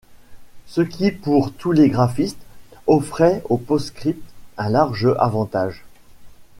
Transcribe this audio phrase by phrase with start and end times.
[0.65, 2.41] Ce qui pour tous les graphistes
[2.87, 4.19] offrait au PostScript
[4.57, 5.85] un large avantage.